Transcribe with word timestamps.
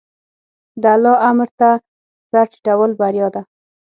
د 0.81 0.83
الله 0.95 1.15
امر 1.29 1.49
ته 1.59 1.69
سر 2.29 2.45
ټیټول 2.51 2.91
بریا 2.99 3.27
ده. 3.35 3.41